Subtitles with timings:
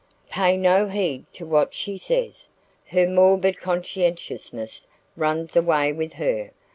[0.31, 2.47] "Pay no heed to what she says.
[2.87, 6.49] Her morbid conscientiousness runs away with her.